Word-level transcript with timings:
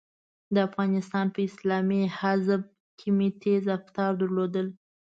د 0.53 0.55
افغانستان 0.67 1.25
په 1.35 1.39
اسلامي 1.49 2.01
حزب 2.19 2.61
کې 2.99 3.09
مې 3.17 3.29
تېز 3.43 3.63
افکار 3.77 4.11
درلودل. 4.21 4.67